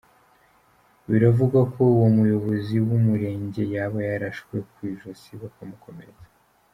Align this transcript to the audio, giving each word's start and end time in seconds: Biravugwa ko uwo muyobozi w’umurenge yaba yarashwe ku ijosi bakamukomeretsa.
Biravugwa 1.09 1.59
ko 1.73 1.81
uwo 1.95 2.07
muyobozi 2.17 2.75
w’umurenge 2.87 3.61
yaba 3.73 3.97
yarashwe 4.09 4.55
ku 4.71 4.77
ijosi 4.93 5.29
bakamukomeretsa. 5.41 6.27